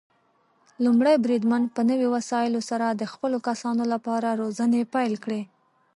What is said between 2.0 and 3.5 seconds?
وسايلو سره د خپلو